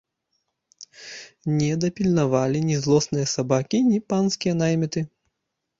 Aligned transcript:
Не 1.59 1.69
дапільнавалі 1.85 2.65
ні 2.71 2.81
злосныя 2.87 3.27
сабакі, 3.35 3.87
ні 3.93 3.99
панскія 4.09 4.53
найміты. 4.65 5.11